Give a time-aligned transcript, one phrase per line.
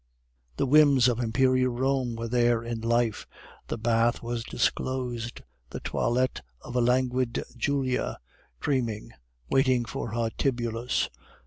[0.57, 3.27] The whims of Imperial Rome were there in life,
[3.67, 8.17] the bath was disclosed, the toilette of a languid Julia,
[8.59, 9.11] dreaming,
[9.51, 11.07] waiting for her Tibullus.